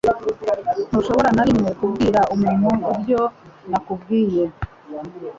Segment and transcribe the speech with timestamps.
[0.89, 3.21] Ntushobora na rimwe kubwira umuntu ibyo
[3.69, 4.43] nakubwiye.